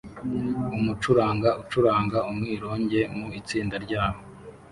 Umucuranga 0.77 1.49
ucuranga 1.61 2.17
umwironge 2.31 3.01
mu 3.15 3.25
itsinda 3.39 3.75
ryabo 3.85 4.19